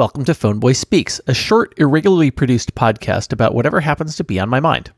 Welcome 0.00 0.24
to 0.24 0.32
Phoneboy 0.32 0.76
Speaks, 0.76 1.20
a 1.26 1.34
short, 1.34 1.74
irregularly 1.76 2.30
produced 2.30 2.74
podcast 2.74 3.34
about 3.34 3.52
whatever 3.52 3.80
happens 3.80 4.16
to 4.16 4.24
be 4.24 4.40
on 4.40 4.48
my 4.48 4.58
mind. 4.58 4.92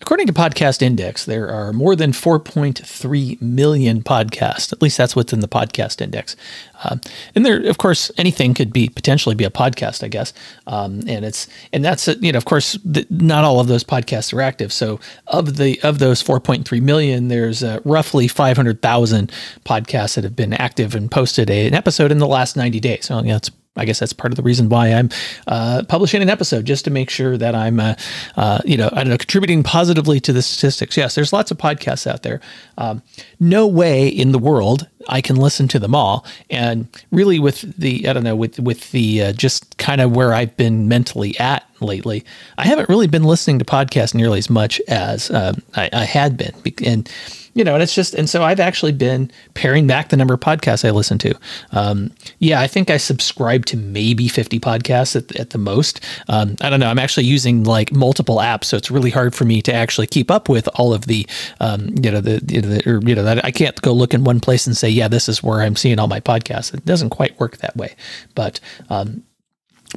According 0.00 0.26
to 0.26 0.32
Podcast 0.32 0.82
Index, 0.82 1.26
there 1.26 1.48
are 1.48 1.72
more 1.72 1.94
than 1.94 2.10
4.3 2.10 3.40
million 3.40 4.02
podcasts. 4.02 4.72
At 4.72 4.82
least 4.82 4.98
that's 4.98 5.14
what's 5.14 5.32
in 5.32 5.38
the 5.38 5.46
Podcast 5.46 6.00
Index. 6.00 6.34
Um, 6.82 7.00
and 7.36 7.46
there, 7.46 7.64
of 7.68 7.78
course, 7.78 8.10
anything 8.18 8.52
could 8.52 8.72
be 8.72 8.88
potentially 8.88 9.36
be 9.36 9.44
a 9.44 9.50
podcast, 9.50 10.02
I 10.02 10.08
guess. 10.08 10.32
Um, 10.66 11.02
and 11.06 11.24
it's 11.24 11.46
and 11.72 11.84
that's 11.84 12.08
you 12.08 12.32
know, 12.32 12.36
of 12.36 12.44
course, 12.44 12.72
the, 12.84 13.06
not 13.10 13.44
all 13.44 13.60
of 13.60 13.68
those 13.68 13.84
podcasts 13.84 14.34
are 14.34 14.40
active. 14.40 14.72
So 14.72 14.98
of 15.28 15.56
the 15.56 15.80
of 15.84 16.00
those 16.00 16.20
4.3 16.20 16.82
million, 16.82 17.28
there's 17.28 17.62
uh, 17.62 17.78
roughly 17.84 18.26
500,000 18.26 19.30
podcasts 19.64 20.16
that 20.16 20.24
have 20.24 20.34
been 20.34 20.52
active 20.54 20.96
and 20.96 21.08
posted 21.08 21.48
a, 21.48 21.68
an 21.68 21.74
episode 21.74 22.10
in 22.10 22.18
the 22.18 22.26
last 22.26 22.56
90 22.56 22.80
days. 22.80 23.04
So 23.06 23.22
yeah, 23.22 23.36
it's 23.36 23.52
I 23.76 23.86
guess 23.86 24.00
that's 24.00 24.12
part 24.12 24.32
of 24.32 24.36
the 24.36 24.42
reason 24.42 24.68
why 24.68 24.88
I'm 24.88 25.08
uh, 25.46 25.82
publishing 25.88 26.20
an 26.20 26.28
episode, 26.28 26.66
just 26.66 26.84
to 26.84 26.90
make 26.90 27.08
sure 27.08 27.38
that 27.38 27.54
I'm, 27.54 27.80
uh, 27.80 27.94
uh, 28.36 28.60
you 28.64 28.76
know, 28.76 28.90
I 28.92 28.96
don't 28.96 29.08
know, 29.08 29.16
contributing 29.16 29.62
positively 29.62 30.20
to 30.20 30.32
the 30.32 30.42
statistics. 30.42 30.96
Yes, 30.96 31.14
there's 31.14 31.32
lots 31.32 31.50
of 31.50 31.56
podcasts 31.56 32.06
out 32.06 32.22
there. 32.22 32.40
Um, 32.76 33.02
no 33.40 33.66
way 33.66 34.06
in 34.08 34.32
the 34.32 34.38
world 34.38 34.88
I 35.08 35.20
can 35.20 35.36
listen 35.36 35.68
to 35.68 35.78
them 35.78 35.94
all. 35.94 36.26
And 36.50 36.86
really, 37.10 37.38
with 37.38 37.76
the, 37.78 38.08
I 38.08 38.12
don't 38.12 38.24
know, 38.24 38.36
with 38.36 38.60
with 38.60 38.90
the 38.92 39.22
uh, 39.22 39.32
just 39.32 39.71
kind 39.82 40.00
of 40.00 40.14
where 40.14 40.32
I've 40.32 40.56
been 40.56 40.86
mentally 40.86 41.38
at 41.38 41.66
lately, 41.80 42.24
I 42.56 42.64
haven't 42.64 42.88
really 42.88 43.08
been 43.08 43.24
listening 43.24 43.58
to 43.58 43.64
podcasts 43.64 44.14
nearly 44.14 44.38
as 44.38 44.48
much 44.48 44.80
as 44.86 45.30
um, 45.30 45.60
I, 45.74 45.90
I 45.92 46.04
had 46.04 46.36
been, 46.36 46.54
and 46.86 47.10
you 47.54 47.64
know, 47.64 47.74
and 47.74 47.82
it's 47.82 47.94
just, 47.94 48.14
and 48.14 48.30
so 48.30 48.42
I've 48.42 48.60
actually 48.60 48.92
been 48.92 49.30
paring 49.54 49.86
back 49.86 50.08
the 50.08 50.16
number 50.16 50.32
of 50.32 50.40
podcasts 50.40 50.86
I 50.86 50.90
listen 50.90 51.18
to. 51.18 51.34
Um, 51.72 52.10
yeah, 52.38 52.60
I 52.60 52.66
think 52.66 52.88
I 52.88 52.96
subscribe 52.96 53.66
to 53.66 53.76
maybe 53.76 54.26
50 54.28 54.58
podcasts 54.58 55.16
at, 55.16 55.36
at 55.36 55.50
the 55.50 55.58
most. 55.58 56.02
Um, 56.28 56.56
I 56.62 56.70
don't 56.70 56.80
know. 56.80 56.88
I'm 56.88 56.98
actually 56.98 57.26
using 57.26 57.64
like 57.64 57.92
multiple 57.92 58.38
apps, 58.38 58.64
so 58.64 58.76
it's 58.76 58.90
really 58.90 59.10
hard 59.10 59.34
for 59.34 59.44
me 59.44 59.60
to 59.62 59.74
actually 59.74 60.06
keep 60.06 60.30
up 60.30 60.48
with 60.48 60.66
all 60.76 60.94
of 60.94 61.06
the, 61.06 61.26
um, 61.60 61.88
you 62.02 62.10
know, 62.10 62.22
the, 62.22 62.40
the 62.40 62.82
or, 62.90 63.00
you 63.02 63.14
know, 63.14 63.24
that 63.24 63.44
I 63.44 63.50
can't 63.50 63.78
go 63.82 63.92
look 63.92 64.14
in 64.14 64.24
one 64.24 64.40
place 64.40 64.66
and 64.66 64.74
say, 64.74 64.88
yeah, 64.88 65.08
this 65.08 65.28
is 65.28 65.42
where 65.42 65.60
I'm 65.60 65.76
seeing 65.76 65.98
all 65.98 66.08
my 66.08 66.20
podcasts. 66.20 66.72
It 66.72 66.86
doesn't 66.86 67.10
quite 67.10 67.38
work 67.38 67.58
that 67.58 67.76
way, 67.76 67.94
but, 68.34 68.60
um, 68.88 69.24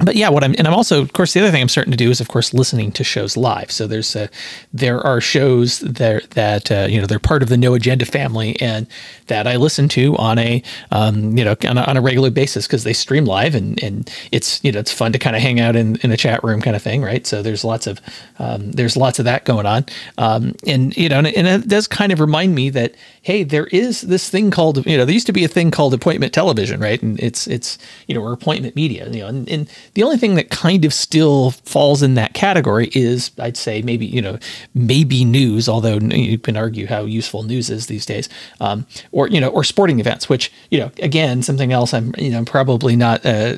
but 0.04 0.14
yeah, 0.14 0.28
what 0.28 0.44
I'm 0.44 0.54
and 0.58 0.66
I'm 0.66 0.74
also, 0.74 1.00
of 1.00 1.14
course, 1.14 1.32
the 1.32 1.40
other 1.40 1.50
thing 1.50 1.62
I'm 1.62 1.70
starting 1.70 1.90
to 1.90 1.96
do 1.96 2.10
is, 2.10 2.20
of 2.20 2.28
course, 2.28 2.52
listening 2.52 2.92
to 2.92 3.04
shows 3.04 3.34
live. 3.34 3.70
So 3.70 3.86
there's 3.86 4.14
a, 4.14 4.28
there 4.72 5.00
are 5.00 5.22
shows 5.22 5.78
there 5.80 6.20
that 6.30 6.70
uh, 6.70 6.86
you 6.90 7.00
know 7.00 7.06
they're 7.06 7.18
part 7.18 7.42
of 7.42 7.48
the 7.48 7.56
No 7.56 7.72
Agenda 7.72 8.04
family, 8.04 8.60
and 8.60 8.86
that 9.28 9.46
I 9.46 9.56
listen 9.56 9.88
to 9.90 10.14
on 10.16 10.38
a 10.38 10.62
um, 10.90 11.36
you 11.38 11.44
know 11.44 11.56
on 11.66 11.78
a, 11.78 11.82
on 11.82 11.96
a 11.96 12.02
regular 12.02 12.30
basis 12.30 12.66
because 12.66 12.84
they 12.84 12.92
stream 12.92 13.24
live, 13.24 13.54
and 13.54 13.82
and 13.82 14.10
it's 14.32 14.62
you 14.62 14.70
know 14.70 14.80
it's 14.80 14.92
fun 14.92 15.12
to 15.12 15.18
kind 15.18 15.34
of 15.34 15.40
hang 15.40 15.60
out 15.60 15.76
in, 15.76 15.96
in 16.02 16.12
a 16.12 16.16
chat 16.16 16.44
room 16.44 16.60
kind 16.60 16.76
of 16.76 16.82
thing, 16.82 17.02
right? 17.02 17.26
So 17.26 17.40
there's 17.40 17.64
lots 17.64 17.86
of 17.86 17.98
um, 18.38 18.72
there's 18.72 18.98
lots 18.98 19.18
of 19.18 19.24
that 19.24 19.46
going 19.46 19.64
on, 19.64 19.86
um, 20.18 20.54
and 20.66 20.94
you 20.94 21.08
know, 21.08 21.18
and, 21.18 21.28
and 21.28 21.46
it 21.46 21.68
does 21.68 21.88
kind 21.88 22.12
of 22.12 22.20
remind 22.20 22.54
me 22.54 22.68
that 22.68 22.94
hey, 23.22 23.44
there 23.44 23.66
is 23.68 24.02
this 24.02 24.28
thing 24.28 24.50
called 24.50 24.84
you 24.84 24.98
know 24.98 25.06
there 25.06 25.14
used 25.14 25.26
to 25.26 25.32
be 25.32 25.44
a 25.44 25.48
thing 25.48 25.70
called 25.70 25.94
appointment 25.94 26.34
television, 26.34 26.80
right? 26.80 27.02
And 27.02 27.18
it's 27.18 27.46
it's 27.46 27.78
you 28.06 28.14
know 28.14 28.22
or 28.22 28.34
appointment 28.34 28.76
media, 28.76 29.08
you 29.08 29.20
know, 29.20 29.28
and, 29.28 29.48
and 29.48 29.70
the 29.94 30.02
only 30.02 30.16
thing 30.16 30.34
that 30.34 30.50
kind 30.50 30.84
of 30.84 30.92
still 30.92 31.50
falls 31.50 32.02
in 32.02 32.14
that 32.14 32.34
category 32.34 32.90
is, 32.92 33.30
I'd 33.38 33.56
say, 33.56 33.82
maybe 33.82 34.06
you 34.06 34.22
know, 34.22 34.38
maybe 34.74 35.24
news. 35.24 35.68
Although 35.68 35.98
you 35.98 36.38
can 36.38 36.56
argue 36.56 36.86
how 36.86 37.02
useful 37.02 37.42
news 37.42 37.70
is 37.70 37.86
these 37.86 38.06
days, 38.06 38.28
um, 38.60 38.86
or 39.12 39.28
you 39.28 39.40
know, 39.40 39.48
or 39.48 39.64
sporting 39.64 40.00
events. 40.00 40.28
Which 40.28 40.52
you 40.70 40.78
know, 40.78 40.90
again, 41.02 41.42
something 41.42 41.72
else. 41.72 41.94
I'm 41.94 42.14
you 42.18 42.30
know, 42.30 42.44
probably 42.44 42.96
not, 42.96 43.24
uh, 43.24 43.56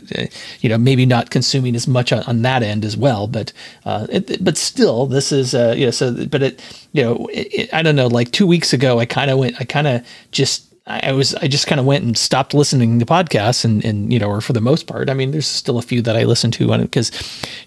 you 0.61 0.69
know, 0.69 0.79
maybe 0.79 1.07
not 1.07 1.31
consuming 1.31 1.75
as 1.75 1.87
much 1.87 2.13
on, 2.13 2.23
on 2.25 2.43
that 2.43 2.63
end 2.63 2.85
as 2.85 2.97
well. 2.97 3.27
But 3.27 3.53
uh, 3.85 4.07
it, 4.11 4.45
but 4.45 4.57
still, 4.57 5.07
this 5.07 5.33
is 5.33 5.55
uh, 5.55 5.75
you 5.77 5.87
know, 5.87 5.91
so 5.91 6.27
but 6.27 6.43
it 6.43 6.89
you 6.93 7.03
know, 7.03 7.27
it, 7.33 7.55
it, 7.55 7.75
I 7.75 7.83
don't 7.83 7.97
know. 7.97 8.07
Like 8.07 8.31
two 8.33 8.47
weeks 8.47 8.73
ago, 8.73 8.99
I 8.99 9.07
kind 9.07 9.31
of 9.31 9.39
went. 9.39 9.61
I 9.61 9.65
kind 9.65 9.87
of 9.87 10.07
just 10.31 10.68
I 10.89 11.13
was 11.13 11.35
I 11.35 11.49
just 11.49 11.67
kind 11.67 11.79
of 11.79 11.85
went 11.85 12.03
and 12.03 12.17
stopped 12.17 12.55
listening 12.55 12.99
to 12.99 13.05
podcasts 13.05 13.63
and 13.63 13.85
and 13.85 14.11
you 14.11 14.19
know 14.19 14.29
or 14.29 14.41
for 14.41 14.55
the 14.55 14.61
most 14.63 14.87
part 14.87 15.11
I 15.11 15.15
mean 15.15 15.33
there's 15.33 15.47
still 15.47 15.77
a 15.77 15.83
few 15.83 16.01
that 16.03 16.17
I 16.17 16.25
listen 16.25 16.51
to 16.53 16.79
because 16.79 17.13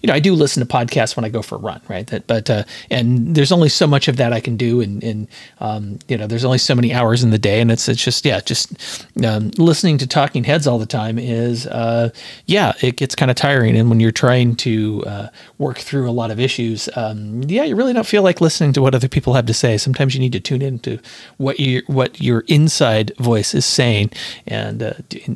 you 0.02 0.08
know 0.08 0.12
I 0.12 0.18
do 0.18 0.34
listen 0.34 0.66
to 0.66 0.72
podcasts 0.72 1.14
when 1.14 1.24
I 1.24 1.28
go 1.28 1.40
for 1.40 1.54
a 1.54 1.58
run 1.58 1.80
right? 1.88 2.04
That 2.08 2.26
but 2.26 2.50
uh, 2.50 2.64
and 2.90 3.36
there's 3.36 3.52
only 3.52 3.68
so 3.68 3.86
much 3.86 4.08
of 4.08 4.16
that 4.16 4.32
I 4.32 4.40
can 4.40 4.56
do 4.56 4.80
and 4.80 5.02
and 5.04 5.28
um, 5.60 6.00
you 6.08 6.16
know 6.16 6.26
there's 6.26 6.44
only 6.44 6.58
so 6.58 6.74
many 6.74 6.92
hours 6.92 7.22
in 7.22 7.30
the 7.30 7.38
day 7.38 7.60
and 7.60 7.70
it's 7.70 7.88
it's 7.88 8.02
just 8.02 8.24
yeah 8.24 8.40
just 8.40 9.06
um, 9.24 9.52
listening 9.56 9.98
to 9.98 10.06
talking 10.08 10.42
heads 10.42 10.66
all 10.66 10.80
the 10.80 10.86
time 10.86 11.16
is 11.16 11.68
uh, 11.68 12.10
yeah 12.46 12.72
it 12.82 12.96
gets 12.96 13.14
kind 13.14 13.30
of 13.30 13.36
tiring. 13.36 13.76
And 13.76 13.88
when 13.88 14.00
you're 14.00 14.10
trying 14.10 14.56
to 14.56 15.04
uh, 15.06 15.28
work 15.58 15.78
through 15.78 16.10
a 16.10 16.12
lot 16.12 16.32
of 16.32 16.40
issues 16.40 16.88
um, 16.96 17.44
yeah 17.44 17.62
you 17.62 17.76
really 17.76 17.92
don't 17.92 18.06
feel 18.06 18.24
like 18.24 18.40
listening 18.40 18.72
to 18.72 18.82
what 18.82 18.96
other 18.96 19.08
people 19.08 19.34
have 19.34 19.46
to 19.46 19.54
say. 19.54 19.78
Sometimes 19.78 20.12
you 20.14 20.20
need 20.20 20.32
to 20.32 20.40
tune 20.40 20.60
into 20.60 20.98
what 21.36 21.60
you 21.60 21.82
what 21.86 22.20
your 22.20 22.40
inside 22.48 23.11
voice 23.18 23.54
is 23.54 23.66
saying 23.66 24.10
and 24.46 24.82
uh, 24.82 24.94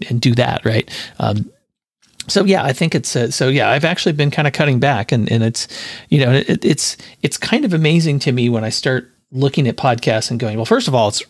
and 0.09 0.20
do 0.20 0.34
that 0.34 0.64
right. 0.64 0.91
Um, 1.19 1.50
so 2.28 2.44
yeah, 2.44 2.64
I 2.64 2.72
think 2.72 2.94
it's 2.94 3.14
uh, 3.14 3.31
so 3.31 3.48
yeah. 3.48 3.70
I've 3.70 3.84
actually 3.84 4.12
been 4.12 4.31
kind 4.31 4.48
of 4.48 4.54
cutting 4.54 4.81
back, 4.81 5.12
and 5.12 5.31
and 5.31 5.42
it's 5.42 5.69
you 6.09 6.25
know 6.25 6.32
it, 6.32 6.64
it's 6.64 6.97
it's 7.22 7.37
kind 7.37 7.64
of 7.64 7.72
amazing 7.72 8.19
to 8.20 8.32
me 8.32 8.48
when 8.48 8.64
I 8.64 8.70
start 8.70 9.10
looking 9.32 9.69
at 9.69 9.76
podcasts 9.76 10.31
and 10.31 10.38
going, 10.38 10.56
well, 10.56 10.64
first 10.64 10.88
of 10.88 10.94
all, 10.94 11.09
it's 11.09 11.22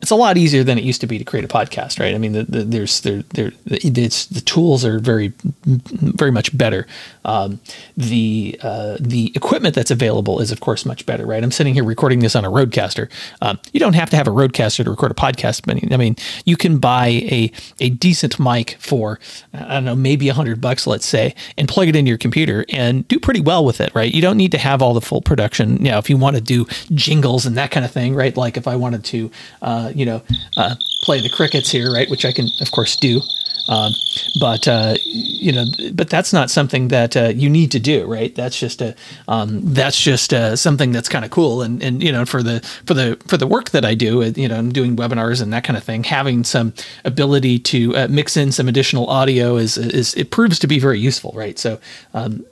it's 0.00 0.10
a 0.10 0.16
lot 0.16 0.38
easier 0.38 0.64
than 0.64 0.78
it 0.78 0.84
used 0.84 1.00
to 1.02 1.06
be 1.06 1.18
to 1.18 1.24
create 1.24 1.44
a 1.44 1.48
podcast, 1.48 2.00
right? 2.00 2.14
I 2.14 2.18
mean, 2.18 2.32
the, 2.32 2.44
the, 2.44 2.64
there's 2.64 3.00
there 3.02 3.22
there 3.34 3.52
it's 3.66 4.26
the 4.26 4.40
tools 4.40 4.84
are 4.84 4.98
very 4.98 5.32
very 5.66 6.30
much 6.30 6.56
better. 6.56 6.86
Um, 7.24 7.60
the 7.96 8.58
uh, 8.62 8.96
the 8.98 9.30
equipment 9.34 9.74
that's 9.74 9.90
available 9.90 10.40
is 10.40 10.50
of 10.50 10.60
course 10.60 10.86
much 10.86 11.04
better, 11.04 11.26
right? 11.26 11.42
I'm 11.42 11.50
sitting 11.50 11.74
here 11.74 11.84
recording 11.84 12.20
this 12.20 12.34
on 12.34 12.46
a 12.46 12.50
Rodecaster. 12.50 13.10
Um, 13.42 13.58
you 13.72 13.80
don't 13.80 13.92
have 13.92 14.08
to 14.10 14.16
have 14.16 14.26
a 14.26 14.30
Rodecaster 14.30 14.84
to 14.84 14.90
record 14.90 15.10
a 15.10 15.14
podcast, 15.14 15.62
but 15.66 15.92
I 15.92 15.96
mean, 15.98 16.16
you 16.46 16.56
can 16.56 16.78
buy 16.78 17.08
a 17.08 17.52
a 17.78 17.90
decent 17.90 18.40
mic 18.40 18.78
for 18.80 19.20
I 19.52 19.74
don't 19.74 19.84
know 19.84 19.96
maybe 19.96 20.30
a 20.30 20.34
hundred 20.34 20.62
bucks, 20.62 20.86
let's 20.86 21.06
say, 21.06 21.34
and 21.58 21.68
plug 21.68 21.88
it 21.88 21.96
into 21.96 22.08
your 22.08 22.18
computer 22.18 22.64
and 22.70 23.06
do 23.08 23.20
pretty 23.20 23.40
well 23.40 23.66
with 23.66 23.82
it, 23.82 23.94
right? 23.94 24.12
You 24.12 24.22
don't 24.22 24.38
need 24.38 24.52
to 24.52 24.58
have 24.58 24.80
all 24.80 24.94
the 24.94 25.02
full 25.02 25.20
production. 25.20 25.84
You 25.84 25.92
if 25.92 26.08
you 26.08 26.16
want 26.16 26.36
to 26.36 26.42
do 26.42 26.66
jingles 26.94 27.44
and 27.44 27.54
that 27.58 27.70
kind 27.70 27.84
of 27.84 27.92
thing, 27.92 28.14
right? 28.14 28.34
Like 28.34 28.56
if 28.56 28.66
I 28.66 28.76
wanted 28.76 29.04
to. 29.04 29.30
Uh, 29.60 29.89
you 29.94 30.06
know, 30.06 30.22
uh, 30.56 30.74
play 31.02 31.20
the 31.20 31.30
crickets 31.30 31.70
here, 31.70 31.92
right? 31.92 32.08
Which 32.10 32.24
I 32.24 32.32
can, 32.32 32.48
of 32.60 32.70
course, 32.70 32.96
do. 32.96 33.20
Um, 33.68 33.92
but 34.40 34.66
uh, 34.66 34.96
you 35.04 35.52
know, 35.52 35.64
but 35.92 36.10
that's 36.10 36.32
not 36.32 36.50
something 36.50 36.88
that 36.88 37.16
uh, 37.16 37.28
you 37.28 37.48
need 37.48 37.70
to 37.70 37.78
do, 37.78 38.04
right? 38.04 38.34
That's 38.34 38.58
just 38.58 38.82
a 38.82 38.96
um, 39.28 39.60
that's 39.74 39.98
just 40.00 40.34
uh, 40.34 40.56
something 40.56 40.90
that's 40.90 41.08
kind 41.08 41.24
of 41.24 41.30
cool, 41.30 41.62
and 41.62 41.80
and 41.82 42.02
you 42.02 42.10
know, 42.10 42.24
for 42.24 42.42
the 42.42 42.60
for 42.84 42.94
the 42.94 43.16
for 43.28 43.36
the 43.36 43.46
work 43.46 43.70
that 43.70 43.84
I 43.84 43.94
do, 43.94 44.22
uh, 44.22 44.32
you 44.34 44.48
know, 44.48 44.56
I'm 44.56 44.72
doing 44.72 44.96
webinars 44.96 45.40
and 45.40 45.52
that 45.52 45.62
kind 45.62 45.76
of 45.76 45.84
thing. 45.84 46.02
Having 46.02 46.44
some 46.44 46.74
ability 47.04 47.60
to 47.60 47.96
uh, 47.96 48.08
mix 48.10 48.36
in 48.36 48.50
some 48.50 48.68
additional 48.68 49.08
audio 49.08 49.56
is 49.56 49.78
is 49.78 50.14
it 50.14 50.30
proves 50.32 50.58
to 50.58 50.66
be 50.66 50.80
very 50.80 50.98
useful, 50.98 51.32
right? 51.36 51.56
So 51.56 51.78
um, 52.12 52.44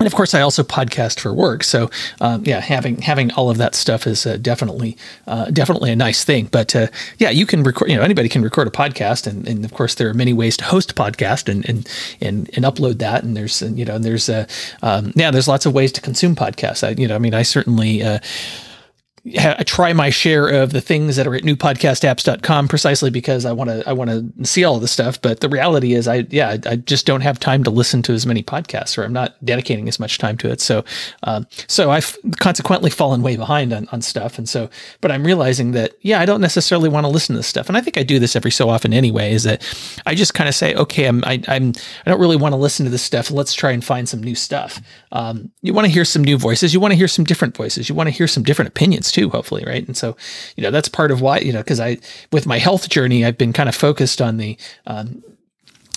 and 0.00 0.06
of 0.06 0.14
course, 0.14 0.34
I 0.34 0.40
also 0.40 0.62
podcast 0.62 1.20
for 1.20 1.32
work. 1.32 1.62
So, 1.62 1.90
um, 2.22 2.42
yeah, 2.46 2.60
having 2.60 3.02
having 3.02 3.30
all 3.32 3.50
of 3.50 3.58
that 3.58 3.74
stuff 3.74 4.06
is 4.06 4.26
uh, 4.26 4.38
definitely 4.38 4.96
uh, 5.26 5.50
definitely 5.50 5.92
a 5.92 5.96
nice 5.96 6.24
thing. 6.24 6.46
But 6.46 6.74
uh, 6.74 6.86
yeah, 7.18 7.28
you 7.28 7.44
can 7.44 7.62
record. 7.62 7.90
You 7.90 7.96
know, 7.96 8.02
anybody 8.02 8.30
can 8.30 8.42
record 8.42 8.66
a 8.66 8.70
podcast, 8.70 9.26
and, 9.26 9.46
and 9.46 9.62
of 9.62 9.74
course, 9.74 9.94
there 9.94 10.08
are 10.08 10.14
many 10.14 10.32
ways 10.32 10.56
to 10.56 10.64
host 10.64 10.92
a 10.92 10.94
podcast 10.94 11.50
and 11.50 11.68
and 11.68 11.88
and, 12.20 12.50
and 12.56 12.64
upload 12.64 12.98
that. 12.98 13.22
And 13.22 13.36
there's 13.36 13.60
you 13.60 13.84
know, 13.84 13.96
and 13.96 14.04
there's 14.04 14.30
uh, 14.30 14.46
um, 14.82 15.12
yeah, 15.14 15.30
there's 15.30 15.48
lots 15.48 15.66
of 15.66 15.74
ways 15.74 15.92
to 15.92 16.00
consume 16.00 16.34
podcasts. 16.34 16.82
I, 16.82 16.98
you 16.98 17.06
know, 17.06 17.14
I 17.14 17.18
mean, 17.18 17.34
I 17.34 17.42
certainly 17.42 18.02
uh, 18.02 18.20
I 19.38 19.62
try 19.64 19.92
my 19.92 20.08
share 20.08 20.48
of 20.48 20.72
the 20.72 20.80
things 20.80 21.16
that 21.16 21.26
are 21.26 21.34
at 21.34 21.42
newpodcastapps.com 21.42 22.68
precisely 22.68 23.10
because 23.10 23.44
I 23.44 23.52
want 23.52 23.68
to 23.68 23.86
I 23.86 23.92
want 23.92 24.10
to 24.10 24.46
see 24.46 24.64
all 24.64 24.76
of 24.76 24.80
the 24.80 24.88
stuff. 24.88 25.20
But 25.20 25.40
the 25.40 25.48
reality 25.48 25.92
is, 25.92 26.08
I 26.08 26.26
yeah, 26.30 26.56
I, 26.64 26.76
just 26.76 27.04
don't 27.04 27.20
have 27.20 27.38
time 27.38 27.62
to 27.64 27.70
listen 27.70 28.00
to 28.02 28.14
as 28.14 28.24
many 28.24 28.42
podcasts, 28.42 28.96
or 28.96 29.04
I'm 29.04 29.12
not 29.12 29.36
dedicating 29.44 29.88
as 29.88 30.00
much 30.00 30.16
time 30.16 30.38
to 30.38 30.50
it. 30.50 30.62
So, 30.62 30.84
um, 31.24 31.46
so 31.66 31.90
I've 31.90 32.16
consequently 32.38 32.88
fallen 32.88 33.20
way 33.20 33.36
behind 33.36 33.74
on, 33.74 33.88
on 33.92 34.00
stuff. 34.00 34.38
And 34.38 34.48
so, 34.48 34.70
but 35.02 35.12
I'm 35.12 35.24
realizing 35.24 35.72
that 35.72 35.92
yeah, 36.00 36.20
I 36.20 36.24
don't 36.24 36.40
necessarily 36.40 36.88
want 36.88 37.04
to 37.04 37.08
listen 37.08 37.34
to 37.34 37.40
this 37.40 37.46
stuff. 37.46 37.68
And 37.68 37.76
I 37.76 37.82
think 37.82 37.98
I 37.98 38.02
do 38.02 38.18
this 38.18 38.34
every 38.34 38.50
so 38.50 38.70
often 38.70 38.94
anyway. 38.94 39.32
Is 39.34 39.42
that 39.42 39.62
I 40.06 40.14
just 40.14 40.32
kind 40.32 40.48
of 40.48 40.54
say, 40.54 40.74
okay, 40.74 41.04
I'm 41.04 41.22
I, 41.24 41.42
I'm 41.46 41.74
I 42.06 42.10
don't 42.10 42.20
really 42.20 42.36
want 42.36 42.54
to 42.54 42.58
listen 42.58 42.86
to 42.86 42.90
this 42.90 43.02
stuff. 43.02 43.30
Let's 43.30 43.52
try 43.52 43.72
and 43.72 43.84
find 43.84 44.08
some 44.08 44.22
new 44.22 44.34
stuff. 44.34 44.80
Um, 45.12 45.50
you 45.60 45.74
want 45.74 45.84
to 45.86 45.92
hear 45.92 46.06
some 46.06 46.24
new 46.24 46.38
voices. 46.38 46.72
You 46.72 46.80
want 46.80 46.92
to 46.92 46.96
hear 46.96 47.08
some 47.08 47.26
different 47.26 47.54
voices. 47.54 47.90
You 47.90 47.94
want 47.94 48.06
to 48.06 48.12
hear 48.12 48.26
some 48.26 48.42
different 48.42 48.70
opinions 48.70 49.09
too, 49.12 49.30
hopefully, 49.30 49.64
right? 49.66 49.86
And 49.86 49.96
so, 49.96 50.16
you 50.56 50.62
know, 50.62 50.70
that's 50.70 50.88
part 50.88 51.10
of 51.10 51.20
why, 51.20 51.38
you 51.38 51.52
know, 51.52 51.60
because 51.60 51.80
I, 51.80 51.98
with 52.32 52.46
my 52.46 52.58
health 52.58 52.88
journey, 52.88 53.24
I've 53.24 53.38
been 53.38 53.52
kind 53.52 53.68
of 53.68 53.74
focused 53.74 54.20
on 54.20 54.36
the, 54.36 54.56
um, 54.86 55.22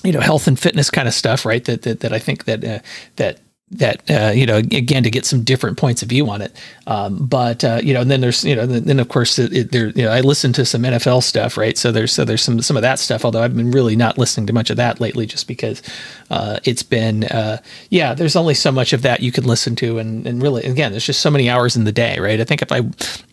you 0.03 0.11
know, 0.11 0.19
health 0.19 0.47
and 0.47 0.59
fitness 0.59 0.89
kind 0.89 1.07
of 1.07 1.13
stuff, 1.13 1.45
right? 1.45 1.63
That 1.65 1.83
that, 1.83 2.01
that 2.01 2.13
I 2.13 2.19
think 2.19 2.45
that 2.45 2.63
uh, 2.63 2.79
that 3.15 3.39
that 3.73 4.09
uh, 4.09 4.31
you 4.31 4.45
know 4.45 4.57
again 4.57 5.03
to 5.03 5.09
get 5.09 5.25
some 5.25 5.43
different 5.43 5.77
points 5.77 6.01
of 6.01 6.09
view 6.09 6.29
on 6.29 6.41
it. 6.41 6.51
Um, 6.87 7.25
but 7.25 7.63
uh, 7.63 7.79
you 7.83 7.93
know, 7.93 8.01
and 8.01 8.11
then 8.11 8.21
there's 8.21 8.43
you 8.43 8.55
know, 8.55 8.65
then, 8.65 8.99
of 8.99 9.09
course 9.09 9.39
it, 9.39 9.53
it, 9.53 9.71
there 9.71 9.87
you 9.89 10.03
know 10.03 10.11
I 10.11 10.21
listen 10.21 10.53
to 10.53 10.65
some 10.65 10.83
NFL 10.83 11.23
stuff, 11.23 11.57
right? 11.57 11.77
So 11.77 11.91
there's 11.91 12.11
so 12.11 12.25
there's 12.25 12.41
some 12.41 12.61
some 12.61 12.75
of 12.75 12.81
that 12.81 12.99
stuff. 12.99 13.25
Although 13.25 13.41
I've 13.41 13.55
been 13.55 13.71
really 13.71 13.95
not 13.95 14.17
listening 14.17 14.47
to 14.47 14.53
much 14.53 14.69
of 14.69 14.77
that 14.77 14.99
lately, 14.99 15.25
just 15.25 15.47
because 15.47 15.81
uh, 16.29 16.59
it's 16.63 16.83
been 16.83 17.23
uh, 17.25 17.57
yeah, 17.89 18.13
there's 18.13 18.35
only 18.35 18.53
so 18.53 18.71
much 18.71 18.93
of 18.93 19.01
that 19.01 19.21
you 19.21 19.31
can 19.31 19.45
listen 19.45 19.75
to, 19.77 19.97
and 19.97 20.25
and 20.27 20.41
really 20.41 20.63
again, 20.63 20.91
there's 20.91 21.05
just 21.05 21.21
so 21.21 21.31
many 21.31 21.49
hours 21.49 21.75
in 21.75 21.83
the 21.83 21.91
day, 21.91 22.19
right? 22.19 22.39
I 22.39 22.43
think 22.43 22.61
if 22.61 22.71
I 22.71 22.81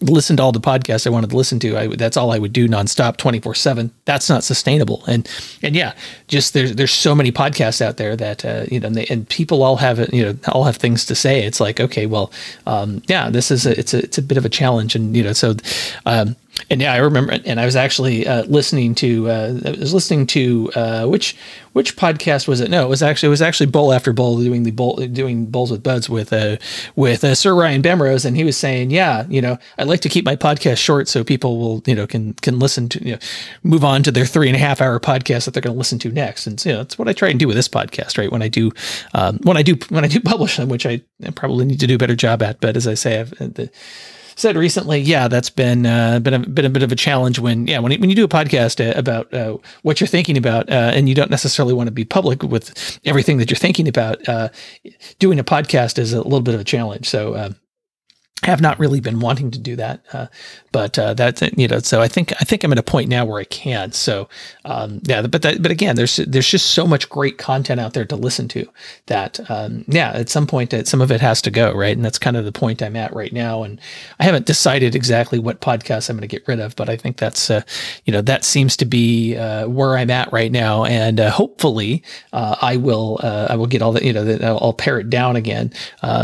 listened 0.00 0.38
to 0.38 0.42
all 0.42 0.52
the 0.52 0.60
podcasts 0.60 1.06
I 1.06 1.10
wanted 1.10 1.30
to 1.30 1.36
listen 1.36 1.58
to, 1.60 1.76
I 1.76 1.86
that's 1.88 2.16
all 2.16 2.32
I 2.32 2.38
would 2.38 2.52
do 2.52 2.68
nonstop, 2.68 3.16
twenty 3.16 3.40
four 3.40 3.54
seven. 3.54 3.92
That's 4.04 4.28
not 4.28 4.44
sustainable, 4.44 5.04
and 5.06 5.28
and 5.62 5.74
yeah, 5.74 5.94
just 6.28 6.54
there's 6.54 6.74
there's 6.76 6.92
so 6.92 7.14
many 7.14 7.32
podcasts 7.32 7.80
out 7.82 7.96
there 7.96 8.16
that 8.16 8.44
uh, 8.44 8.66
you 8.70 8.80
know, 8.80 8.86
and, 8.86 8.96
they, 8.96 9.06
and 9.06 9.28
people 9.28 9.62
all 9.62 9.76
have 9.76 9.98
it, 9.98 10.12
you 10.12 10.24
know, 10.24 10.29
all 10.48 10.64
have 10.64 10.76
things 10.76 11.04
to 11.06 11.14
say. 11.14 11.44
It's 11.44 11.60
like 11.60 11.80
okay, 11.80 12.06
well, 12.06 12.32
um, 12.66 13.02
yeah, 13.06 13.30
this 13.30 13.50
is 13.50 13.66
a, 13.66 13.78
it's 13.78 13.94
a 13.94 13.98
it's 14.04 14.18
a 14.18 14.22
bit 14.22 14.38
of 14.38 14.44
a 14.44 14.48
challenge, 14.48 14.94
and 14.94 15.16
you 15.16 15.22
know, 15.22 15.32
so 15.32 15.54
um, 16.06 16.36
and 16.68 16.80
yeah, 16.80 16.92
I 16.92 16.98
remember, 16.98 17.38
and 17.44 17.60
I 17.60 17.64
was 17.64 17.76
actually 17.76 18.26
uh, 18.26 18.44
listening 18.44 18.94
to, 18.96 19.28
uh, 19.28 19.60
I 19.64 19.70
was 19.70 19.94
listening 19.94 20.26
to 20.28 20.70
uh, 20.74 21.06
which 21.06 21.36
which 21.72 21.96
podcast 21.96 22.48
was 22.48 22.60
it? 22.60 22.68
No, 22.68 22.84
it 22.84 22.88
was 22.88 23.02
actually 23.02 23.28
it 23.28 23.30
was 23.30 23.42
actually 23.42 23.66
Bowl 23.66 23.92
After 23.92 24.12
Bowl 24.12 24.38
doing 24.38 24.64
the 24.64 24.72
bowl 24.72 24.96
doing 24.96 25.46
bowls 25.46 25.70
with 25.70 25.82
buds 25.82 26.10
with 26.10 26.32
uh, 26.32 26.56
with 26.96 27.22
uh, 27.22 27.34
Sir 27.34 27.54
Ryan 27.54 27.82
Bemrose, 27.82 28.24
and 28.24 28.36
he 28.36 28.44
was 28.44 28.56
saying, 28.56 28.90
yeah, 28.90 29.24
you 29.28 29.40
know, 29.40 29.56
I 29.78 29.84
like 29.84 30.00
to 30.00 30.08
keep 30.08 30.24
my 30.24 30.36
podcast 30.36 30.78
short 30.78 31.08
so 31.08 31.22
people 31.22 31.58
will 31.58 31.82
you 31.86 31.94
know 31.94 32.06
can 32.06 32.34
can 32.34 32.58
listen 32.58 32.88
to 32.90 33.04
you 33.04 33.12
know 33.12 33.18
move 33.62 33.84
on 33.84 34.02
to 34.02 34.10
their 34.10 34.26
three 34.26 34.48
and 34.48 34.56
a 34.56 34.60
half 34.60 34.80
hour 34.80 34.98
podcast 34.98 35.44
that 35.44 35.54
they're 35.54 35.62
going 35.62 35.74
to 35.74 35.78
listen 35.78 35.98
to 36.00 36.10
next, 36.10 36.46
and 36.46 36.64
you 36.64 36.72
know 36.72 36.78
that's 36.78 36.98
what 36.98 37.08
I 37.08 37.12
try 37.12 37.28
and 37.28 37.38
do 37.38 37.46
with 37.46 37.56
this 37.56 37.68
podcast, 37.68 38.18
right? 38.18 38.32
When 38.32 38.42
I 38.42 38.48
do 38.48 38.72
um, 39.14 39.38
when 39.42 39.56
I 39.56 39.62
do 39.62 39.76
when 39.90 40.04
I 40.04 40.08
do 40.08 40.20
publish 40.24 40.56
them, 40.56 40.68
which 40.68 40.86
I 40.86 41.02
probably 41.34 41.64
need 41.64 41.80
to 41.80 41.86
do 41.86 41.94
a 41.94 41.98
better 41.98 42.16
job 42.16 42.42
at, 42.42 42.60
but 42.60 42.76
as 42.76 42.86
I 42.86 42.94
say, 42.94 43.20
I've, 43.20 43.30
the 43.30 43.70
said 44.40 44.56
recently, 44.56 45.00
yeah, 45.00 45.28
that's 45.28 45.50
been 45.50 45.86
uh, 45.86 46.18
been 46.18 46.34
a, 46.34 46.38
been 46.40 46.64
a 46.64 46.70
bit 46.70 46.82
of 46.82 46.90
a 46.90 46.96
challenge 46.96 47.38
when 47.38 47.66
yeah 47.66 47.78
when 47.78 47.92
when 48.00 48.10
you 48.10 48.16
do 48.16 48.24
a 48.24 48.28
podcast 48.28 48.84
uh, 48.84 48.98
about 48.98 49.32
uh, 49.34 49.58
what 49.82 50.00
you're 50.00 50.08
thinking 50.08 50.36
about 50.36 50.68
uh, 50.70 50.92
and 50.94 51.08
you 51.08 51.14
don't 51.14 51.30
necessarily 51.30 51.74
want 51.74 51.86
to 51.86 51.92
be 51.92 52.04
public 52.04 52.42
with 52.42 52.98
everything 53.04 53.38
that 53.38 53.50
you're 53.50 53.58
thinking 53.58 53.86
about. 53.86 54.26
Uh, 54.28 54.48
doing 55.18 55.38
a 55.38 55.44
podcast 55.44 55.98
is 55.98 56.12
a 56.12 56.22
little 56.22 56.40
bit 56.40 56.54
of 56.54 56.60
a 56.60 56.64
challenge. 56.64 57.08
So 57.08 57.34
uh, 57.34 57.50
have 58.44 58.60
not 58.60 58.78
really 58.78 59.00
been 59.00 59.20
wanting 59.20 59.50
to 59.50 59.58
do 59.58 59.76
that, 59.76 60.00
uh, 60.14 60.26
but 60.72 60.98
uh, 60.98 61.12
that's 61.12 61.42
you 61.56 61.68
know. 61.68 61.78
So 61.80 62.00
I 62.00 62.08
think 62.08 62.32
I 62.40 62.44
think 62.44 62.64
I'm 62.64 62.72
at 62.72 62.78
a 62.78 62.82
point 62.82 63.08
now 63.08 63.24
where 63.24 63.38
I 63.38 63.44
can. 63.44 63.92
So 63.92 64.28
um, 64.64 65.00
yeah, 65.04 65.22
but 65.26 65.42
that, 65.42 65.62
but 65.62 65.70
again, 65.70 65.96
there's 65.96 66.16
there's 66.16 66.48
just 66.48 66.70
so 66.70 66.86
much 66.86 67.08
great 67.10 67.36
content 67.36 67.80
out 67.80 67.92
there 67.92 68.06
to 68.06 68.16
listen 68.16 68.48
to 68.48 68.66
that 69.06 69.40
um, 69.50 69.84
yeah, 69.88 70.12
at 70.12 70.30
some 70.30 70.46
point 70.46 70.70
that 70.70 70.88
some 70.88 71.02
of 71.02 71.10
it 71.10 71.20
has 71.20 71.42
to 71.42 71.50
go 71.50 71.74
right, 71.74 71.94
and 71.94 72.04
that's 72.04 72.18
kind 72.18 72.36
of 72.36 72.46
the 72.46 72.52
point 72.52 72.82
I'm 72.82 72.96
at 72.96 73.14
right 73.14 73.32
now. 73.32 73.62
And 73.62 73.78
I 74.18 74.24
haven't 74.24 74.46
decided 74.46 74.94
exactly 74.94 75.38
what 75.38 75.60
podcasts 75.60 76.08
I'm 76.08 76.16
going 76.16 76.22
to 76.22 76.34
get 76.34 76.48
rid 76.48 76.60
of, 76.60 76.76
but 76.76 76.88
I 76.88 76.96
think 76.96 77.18
that's 77.18 77.50
uh, 77.50 77.60
you 78.06 78.12
know 78.12 78.22
that 78.22 78.44
seems 78.44 78.74
to 78.78 78.86
be 78.86 79.36
uh, 79.36 79.68
where 79.68 79.98
I'm 79.98 80.10
at 80.10 80.32
right 80.32 80.50
now, 80.50 80.84
and 80.84 81.20
uh, 81.20 81.30
hopefully 81.30 82.02
uh, 82.32 82.56
I 82.62 82.78
will 82.78 83.18
I 83.22 83.56
will 83.56 83.66
get 83.66 83.82
all 83.82 83.92
the 83.92 84.04
you 84.04 84.14
know 84.14 84.24
that 84.24 84.42
I'll 84.42 84.72
pare 84.72 84.98
it 84.98 85.10
down 85.10 85.36
again 85.36 85.74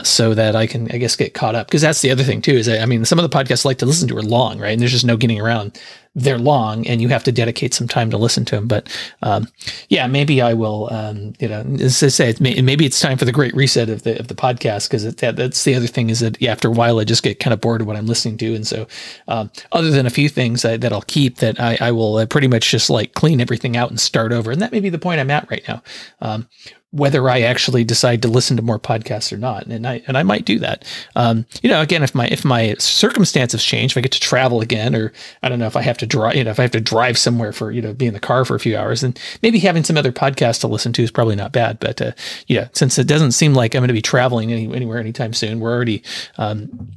so 0.02 0.32
that 0.32 0.56
I 0.56 0.66
can 0.66 0.90
I 0.90 0.96
guess 0.96 1.14
get 1.14 1.34
caught 1.34 1.54
up 1.54 1.66
because 1.66 1.82
that's 1.82 2.05
the 2.06 2.12
other 2.12 2.22
thing 2.22 2.40
too 2.40 2.52
is 2.52 2.66
that, 2.66 2.80
I 2.80 2.86
mean 2.86 3.04
some 3.04 3.18
of 3.18 3.28
the 3.28 3.36
podcasts 3.36 3.66
I 3.66 3.70
like 3.70 3.78
to 3.78 3.86
listen 3.86 4.06
to 4.08 4.16
are 4.16 4.22
long, 4.22 4.60
right? 4.60 4.70
And 4.70 4.80
there's 4.80 4.92
just 4.92 5.04
no 5.04 5.16
getting 5.16 5.40
around. 5.40 5.76
They're 6.18 6.38
long, 6.38 6.86
and 6.86 7.02
you 7.02 7.08
have 7.08 7.24
to 7.24 7.32
dedicate 7.32 7.74
some 7.74 7.86
time 7.86 8.10
to 8.10 8.16
listen 8.16 8.46
to 8.46 8.56
them. 8.56 8.66
But 8.66 8.88
um, 9.22 9.48
yeah, 9.90 10.06
maybe 10.06 10.40
I 10.40 10.54
will. 10.54 10.88
Um, 10.90 11.34
you 11.38 11.46
know, 11.46 11.60
as 11.78 12.02
I 12.02 12.08
say, 12.08 12.34
maybe 12.40 12.86
it's 12.86 12.98
time 12.98 13.18
for 13.18 13.26
the 13.26 13.32
great 13.32 13.54
reset 13.54 13.90
of 13.90 14.02
the 14.02 14.18
of 14.18 14.28
the 14.28 14.34
podcast 14.34 14.88
because 14.88 15.14
that, 15.14 15.36
that's 15.36 15.64
the 15.64 15.74
other 15.74 15.86
thing 15.86 16.08
is 16.08 16.20
that 16.20 16.42
after 16.42 16.68
a 16.68 16.72
while 16.72 16.98
I 16.98 17.04
just 17.04 17.22
get 17.22 17.38
kind 17.38 17.52
of 17.52 17.60
bored 17.60 17.82
of 17.82 17.86
what 17.86 17.96
I'm 17.96 18.06
listening 18.06 18.38
to, 18.38 18.54
and 18.54 18.66
so 18.66 18.86
um, 19.28 19.50
other 19.72 19.90
than 19.90 20.06
a 20.06 20.10
few 20.10 20.30
things 20.30 20.64
I, 20.64 20.78
that 20.78 20.92
I'll 20.92 21.02
keep, 21.02 21.36
that 21.36 21.60
I, 21.60 21.76
I 21.80 21.92
will 21.92 22.16
uh, 22.16 22.26
pretty 22.26 22.48
much 22.48 22.70
just 22.70 22.88
like 22.88 23.12
clean 23.12 23.40
everything 23.40 23.76
out 23.76 23.90
and 23.90 24.00
start 24.00 24.32
over. 24.32 24.50
And 24.50 24.62
that 24.62 24.72
may 24.72 24.80
be 24.80 24.88
the 24.88 24.98
point 24.98 25.20
I'm 25.20 25.30
at 25.30 25.50
right 25.50 25.64
now. 25.68 25.82
Um, 26.20 26.48
whether 26.96 27.28
I 27.28 27.40
actually 27.42 27.84
decide 27.84 28.22
to 28.22 28.28
listen 28.28 28.56
to 28.56 28.62
more 28.62 28.78
podcasts 28.78 29.32
or 29.32 29.36
not, 29.36 29.66
and 29.66 29.86
I 29.86 30.02
and 30.06 30.16
I 30.16 30.22
might 30.22 30.46
do 30.46 30.58
that. 30.60 30.84
Um, 31.14 31.44
you 31.62 31.68
know, 31.68 31.82
again, 31.82 32.02
if 32.02 32.14
my 32.14 32.26
if 32.28 32.44
my 32.44 32.74
circumstances 32.78 33.62
change, 33.62 33.92
if 33.92 33.98
I 33.98 34.00
get 34.00 34.12
to 34.12 34.20
travel 34.20 34.60
again, 34.60 34.94
or 34.94 35.12
I 35.42 35.48
don't 35.48 35.58
know 35.58 35.66
if 35.66 35.76
I 35.76 35.82
have 35.82 35.98
to 35.98 36.05
drive, 36.06 36.36
you 36.36 36.44
know, 36.44 36.50
if 36.50 36.58
I 36.58 36.62
have 36.62 36.70
to 36.72 36.80
drive 36.80 37.18
somewhere 37.18 37.52
for 37.52 37.70
you 37.70 37.82
know 37.82 37.92
be 37.92 38.06
in 38.06 38.14
the 38.14 38.20
car 38.20 38.44
for 38.44 38.54
a 38.54 38.60
few 38.60 38.76
hours, 38.76 39.02
and 39.02 39.18
maybe 39.42 39.58
having 39.58 39.84
some 39.84 39.96
other 39.96 40.12
podcast 40.12 40.60
to 40.60 40.68
listen 40.68 40.92
to 40.94 41.02
is 41.02 41.10
probably 41.10 41.36
not 41.36 41.52
bad. 41.52 41.78
But 41.78 42.00
uh, 42.00 42.12
yeah, 42.46 42.68
since 42.72 42.98
it 42.98 43.06
doesn't 43.06 43.32
seem 43.32 43.54
like 43.54 43.74
I'm 43.74 43.80
going 43.80 43.88
to 43.88 43.94
be 43.94 44.02
traveling 44.02 44.52
any, 44.52 44.72
anywhere 44.74 44.98
anytime 44.98 45.32
soon, 45.32 45.60
we're 45.60 45.74
already 45.74 46.02
um, 46.38 46.90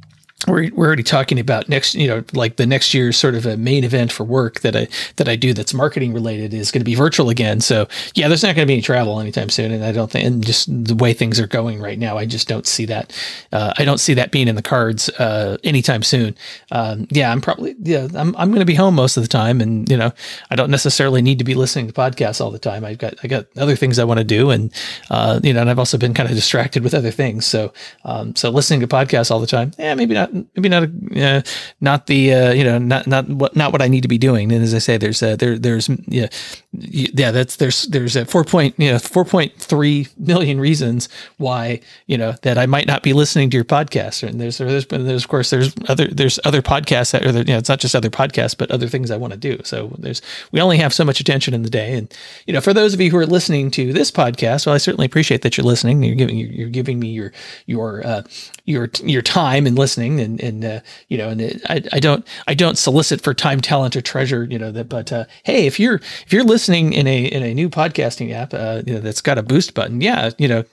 we're, 0.46 0.70
we're 0.74 0.86
already 0.86 1.02
talking 1.02 1.38
about 1.38 1.68
next, 1.68 1.94
you 1.94 2.08
know, 2.08 2.24
like 2.32 2.56
the 2.56 2.66
next 2.66 2.94
year's 2.94 3.18
sort 3.18 3.34
of 3.34 3.44
a 3.44 3.56
main 3.56 3.84
event 3.84 4.10
for 4.10 4.24
work 4.24 4.60
that 4.60 4.74
I 4.74 4.88
that 5.16 5.28
I 5.28 5.36
do 5.36 5.52
that's 5.52 5.74
marketing 5.74 6.14
related 6.14 6.54
is 6.54 6.70
going 6.70 6.80
to 6.80 6.84
be 6.84 6.94
virtual 6.94 7.28
again. 7.28 7.60
So 7.60 7.86
yeah, 8.14 8.26
there's 8.26 8.42
not 8.42 8.54
going 8.54 8.66
to 8.66 8.66
be 8.66 8.74
any 8.74 8.82
travel 8.82 9.20
anytime 9.20 9.50
soon, 9.50 9.70
and 9.70 9.84
I 9.84 9.92
don't 9.92 10.10
think, 10.10 10.26
and 10.26 10.44
just 10.44 10.68
the 10.84 10.94
way 10.94 11.12
things 11.12 11.38
are 11.38 11.46
going 11.46 11.80
right 11.80 11.98
now, 11.98 12.16
I 12.16 12.24
just 12.24 12.48
don't 12.48 12.66
see 12.66 12.86
that. 12.86 13.12
Uh, 13.52 13.74
I 13.76 13.84
don't 13.84 13.98
see 13.98 14.14
that 14.14 14.30
being 14.30 14.48
in 14.48 14.54
the 14.54 14.62
cards 14.62 15.10
uh, 15.10 15.58
anytime 15.62 16.02
soon. 16.02 16.34
Um, 16.70 17.06
yeah, 17.10 17.30
I'm 17.30 17.42
probably 17.42 17.76
yeah, 17.82 18.08
I'm 18.14 18.34
I'm 18.36 18.48
going 18.48 18.60
to 18.60 18.64
be 18.64 18.74
home 18.74 18.94
most 18.94 19.18
of 19.18 19.22
the 19.22 19.28
time, 19.28 19.60
and 19.60 19.88
you 19.90 19.96
know, 19.96 20.10
I 20.50 20.56
don't 20.56 20.70
necessarily 20.70 21.20
need 21.20 21.38
to 21.38 21.44
be 21.44 21.54
listening 21.54 21.86
to 21.86 21.92
podcasts 21.92 22.40
all 22.40 22.50
the 22.50 22.58
time. 22.58 22.84
I've 22.84 22.98
got 22.98 23.14
I 23.22 23.28
got 23.28 23.46
other 23.58 23.76
things 23.76 23.98
I 23.98 24.04
want 24.04 24.18
to 24.18 24.24
do, 24.24 24.48
and 24.48 24.72
uh, 25.10 25.40
you 25.42 25.52
know, 25.52 25.60
and 25.60 25.68
I've 25.68 25.78
also 25.78 25.98
been 25.98 26.14
kind 26.14 26.30
of 26.30 26.34
distracted 26.34 26.82
with 26.82 26.94
other 26.94 27.10
things. 27.10 27.44
So 27.44 27.74
um, 28.06 28.34
so 28.36 28.48
listening 28.48 28.80
to 28.80 28.88
podcasts 28.88 29.30
all 29.30 29.40
the 29.40 29.46
time, 29.46 29.72
yeah, 29.78 29.94
maybe 29.94 30.14
not 30.14 30.29
maybe 30.32 30.68
not 30.68 30.84
a, 30.84 31.24
uh, 31.24 31.42
not 31.80 32.06
the 32.06 32.32
uh, 32.32 32.52
you 32.52 32.64
know 32.64 32.78
not 32.78 33.06
not 33.06 33.28
what 33.28 33.56
not 33.56 33.72
what 33.72 33.82
I 33.82 33.88
need 33.88 34.02
to 34.02 34.08
be 34.08 34.18
doing. 34.18 34.52
And 34.52 34.62
as 34.62 34.74
I 34.74 34.78
say, 34.78 34.96
there's 34.96 35.22
a, 35.22 35.36
there 35.36 35.58
there's 35.58 35.88
yeah 36.06 36.28
yeah 36.72 37.30
that's 37.30 37.56
there's 37.56 37.84
there's 37.84 38.16
a 38.16 38.24
four 38.24 38.44
point 38.44 38.74
you 38.78 38.90
know 38.90 38.98
four 38.98 39.24
point 39.24 39.54
three 39.56 40.08
million 40.16 40.60
reasons 40.60 41.08
why 41.38 41.80
you 42.06 42.16
know 42.16 42.34
that 42.42 42.58
I 42.58 42.66
might 42.66 42.86
not 42.86 43.02
be 43.02 43.12
listening 43.12 43.50
to 43.50 43.56
your 43.56 43.64
podcast. 43.64 44.26
And 44.26 44.40
there's 44.40 44.58
there's 44.58 44.86
there's 44.86 45.24
of 45.24 45.28
course 45.28 45.50
there's 45.50 45.74
other 45.88 46.06
there's 46.08 46.38
other 46.44 46.62
podcasts 46.62 47.12
that 47.12 47.24
are 47.24 47.32
you 47.38 47.44
know 47.44 47.58
it's 47.58 47.68
not 47.68 47.80
just 47.80 47.94
other 47.94 48.10
podcasts 48.10 48.56
but 48.56 48.70
other 48.70 48.88
things 48.88 49.10
I 49.10 49.16
want 49.16 49.32
to 49.32 49.38
do. 49.38 49.60
So 49.64 49.94
there's 49.98 50.22
we 50.52 50.60
only 50.60 50.78
have 50.78 50.94
so 50.94 51.04
much 51.04 51.20
attention 51.20 51.54
in 51.54 51.62
the 51.62 51.70
day. 51.70 51.94
And 51.94 52.12
you 52.46 52.52
know 52.52 52.60
for 52.60 52.72
those 52.72 52.94
of 52.94 53.00
you 53.00 53.10
who 53.10 53.16
are 53.16 53.26
listening 53.26 53.70
to 53.72 53.92
this 53.92 54.10
podcast, 54.10 54.66
well 54.66 54.74
I 54.74 54.78
certainly 54.78 55.06
appreciate 55.06 55.42
that 55.42 55.56
you're 55.56 55.66
listening. 55.66 56.02
You're 56.02 56.14
giving 56.14 56.36
you're 56.36 56.68
giving 56.68 56.98
me 57.00 57.08
your 57.08 57.32
your 57.66 58.06
uh, 58.06 58.22
your 58.64 58.90
your 59.02 59.22
time 59.22 59.66
and 59.66 59.78
listening 59.78 60.19
and 60.20 60.40
and 60.40 60.64
uh, 60.64 60.80
you 61.08 61.18
know 61.18 61.28
and 61.28 61.40
it, 61.40 61.62
I, 61.68 61.82
I 61.92 62.00
don't 62.00 62.26
I 62.46 62.54
don't 62.54 62.78
solicit 62.78 63.20
for 63.20 63.34
time 63.34 63.60
talent 63.60 63.96
or 63.96 64.00
treasure 64.00 64.44
you 64.44 64.58
know 64.58 64.70
that 64.70 64.88
but 64.88 65.12
uh, 65.12 65.24
hey 65.42 65.66
if 65.66 65.80
you're 65.80 65.96
if 65.96 66.32
you're 66.32 66.44
listening 66.44 66.92
in 66.92 67.06
a 67.06 67.24
in 67.24 67.42
a 67.42 67.54
new 67.54 67.68
podcasting 67.68 68.32
app 68.32 68.54
uh, 68.54 68.82
you 68.86 68.94
know 68.94 69.00
that's 69.00 69.20
got 69.20 69.38
a 69.38 69.42
boost 69.42 69.74
button 69.74 70.00
yeah 70.00 70.30
you 70.38 70.48
know 70.48 70.64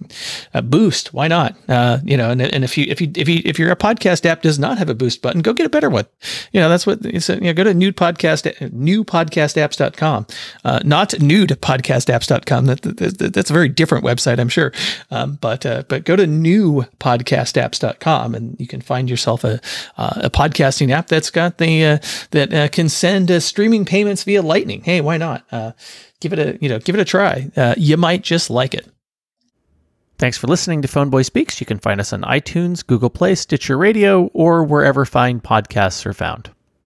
a 0.54 0.62
boost 0.62 1.14
why 1.14 1.28
not? 1.28 1.56
Uh, 1.68 2.00
you 2.04 2.18
know 2.18 2.30
and, 2.30 2.42
and 2.42 2.64
if 2.64 2.78
you 2.78 2.86
if 2.90 3.02
you 3.02 3.12
if 3.16 3.28
you 3.28 3.42
if 3.46 3.58
your 3.58 3.76
podcast 3.76 4.26
app 4.26 4.42
does 4.42 4.60
not 4.60 4.78
have 4.78 4.90
a 4.90 4.96
boost 4.96 5.22
button 5.22 5.42
go 5.42 5.54
get 5.54 5.66
a 5.66 5.70
better 5.70 5.90
one. 5.90 6.06
You 6.52 6.60
know 6.60 6.70
that's 6.70 6.86
what 6.86 7.06
it's 7.06 7.30
you 7.30 7.42
know 7.42 7.54
go 7.54 7.64
to 7.64 7.74
new 7.74 7.92
podcast 7.92 8.44
newpodcastapps.com 8.72 10.28
uh, 10.66 10.80
not 10.84 11.20
nude 11.20 11.50
nudepodcastapps.com 11.50 12.66
that, 12.66 12.82
that, 12.82 13.32
that's 13.34 13.50
a 13.50 13.54
very 13.54 13.70
different 13.70 14.04
website 14.04 14.40
I'm 14.40 14.50
sure. 14.50 14.72
Um, 15.12 15.38
but 15.42 15.66
uh, 15.66 15.84
but 15.88 16.06
go 16.06 16.16
to 16.16 16.26
newpodcastapps.com 16.26 18.36
and 18.36 18.60
you 18.60 18.68
can 18.68 18.82
find 18.82 19.10
yourself 19.10 19.37
a, 19.44 19.60
uh, 19.98 20.22
a 20.24 20.30
podcasting 20.30 20.92
app 20.92 21.08
that's 21.08 21.30
got 21.30 21.58
the 21.58 21.86
uh, 21.86 21.98
that 22.32 22.54
uh, 22.54 22.68
can 22.70 22.90
send 22.90 23.32
streaming 23.42 23.86
payments 23.86 24.24
via 24.24 24.42
Lightning. 24.42 24.82
Hey, 24.84 25.02
why 25.02 25.18
not? 25.18 25.46
Give 26.20 26.34
it 26.34 26.40
a 26.40 26.58
you 26.62 26.70
know 26.70 26.80
give 26.80 26.96
it 26.96 27.02
a 27.02 27.06
try. 27.06 27.50
You 27.78 27.98
might 27.98 28.24
just 28.24 28.50
like 28.50 28.74
it. 28.74 28.88
Thanks 30.18 30.38
for 30.38 30.48
listening 30.48 30.82
to 30.82 30.88
Phoneboy 30.88 31.26
Speaks. 31.26 31.60
You 31.60 31.68
can 31.68 31.78
find 31.78 32.00
us 32.00 32.12
on 32.12 32.22
iTunes, 32.24 32.86
Google 32.86 33.12
Play, 33.12 33.36
Stitcher 33.36 33.78
Radio, 33.78 34.32
or 34.34 34.64
wherever 34.64 35.06
fine 35.06 35.40
podcasts 35.40 36.08
are 36.08 36.14
found. 36.14 36.50